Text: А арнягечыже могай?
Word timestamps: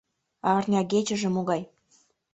А 0.47 0.49
арнягечыже 0.59 1.29
могай? 1.35 1.61